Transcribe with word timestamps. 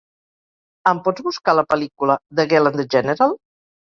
Em 0.91 1.01
pots 1.07 1.25
buscar 1.27 1.53
la 1.59 1.65
pel·lícula 1.73 2.17
"The 2.39 2.45
Girl 2.53 2.71
and 2.73 2.83
the 2.83 2.89
General"? 2.95 3.37